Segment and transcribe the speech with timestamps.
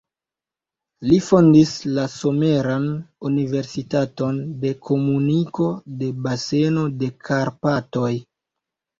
[1.07, 2.87] Li fondis la Someran
[3.29, 5.67] Universitaton de Komuniko
[5.99, 8.09] de Baseno de Karpatoj.